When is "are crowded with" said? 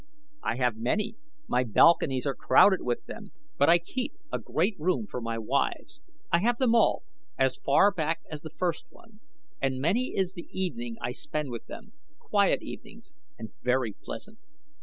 2.25-3.05